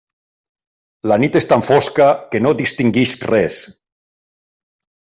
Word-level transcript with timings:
La 1.11 1.17
nit 1.25 1.37
és 1.41 1.47
tan 1.51 1.65
fosca 1.69 2.09
que 2.33 2.43
no 2.47 2.57
distingisc 2.65 3.29
res. 3.35 3.63